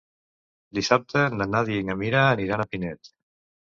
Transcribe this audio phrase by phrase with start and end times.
[0.77, 3.13] Dissabte na Nàdia i na Mira aniran a Pinet.